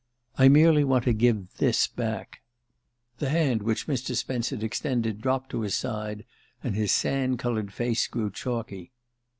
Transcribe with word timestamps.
"I 0.35 0.49
merely 0.49 0.83
want 0.83 1.03
to 1.03 1.13
give 1.13 1.57
this 1.57 1.85
back." 1.85 2.41
The 3.19 3.29
hand 3.29 3.61
which 3.61 3.85
Mr. 3.85 4.15
Spence 4.15 4.49
had 4.49 4.63
extended 4.63 5.21
dropped 5.21 5.51
to 5.51 5.61
his 5.61 5.75
side, 5.75 6.25
and 6.63 6.75
his 6.75 6.91
sand 6.91 7.37
coloured 7.37 7.71
face 7.71 8.07
grew 8.07 8.31
chalky. 8.31 8.93